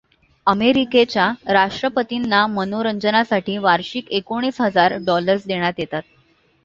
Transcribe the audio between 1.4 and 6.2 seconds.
राष्ट्रपतींना मनोरंजनासाठी वार्षिक एकोणीस हजार डॉलर्स देण्यात येतात.